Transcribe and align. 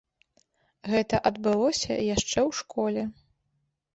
Гэта 0.93 1.15
адбылося 1.31 1.97
яшчэ 2.15 2.39
ў 2.47 2.51
школе. 2.61 3.01